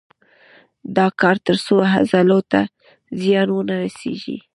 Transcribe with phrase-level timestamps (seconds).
[0.95, 2.61] دا کار تر څو عضلو ته
[3.21, 4.37] زیان ونه رسېږي.